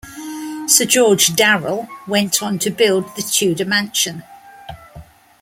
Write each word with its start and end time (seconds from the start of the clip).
Sir 0.65 0.85
George 0.85 1.35
Darell 1.35 1.87
went 2.07 2.41
on 2.41 2.57
to 2.57 2.71
build 2.71 3.15
the 3.15 3.21
Tudor 3.21 3.65
mansion. 3.65 4.23